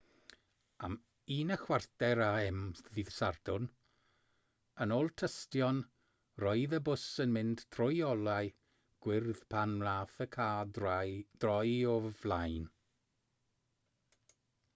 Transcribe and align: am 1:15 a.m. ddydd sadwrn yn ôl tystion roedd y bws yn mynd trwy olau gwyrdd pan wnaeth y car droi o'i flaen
am 0.85 0.95
1:15 1.33 2.21
a.m. 2.27 2.61
ddydd 2.87 3.11
sadwrn 3.17 3.67
yn 4.85 4.93
ôl 4.95 5.11
tystion 5.23 5.81
roedd 6.45 6.73
y 6.77 6.81
bws 6.89 7.05
yn 7.25 7.35
mynd 7.37 7.63
trwy 7.77 8.01
olau 8.11 8.49
gwyrdd 9.07 9.45
pan 9.55 9.75
wnaeth 9.83 10.17
y 10.25 10.27
car 10.39 10.71
droi 10.79 11.75
o'i 11.93 12.13
flaen 12.23 12.65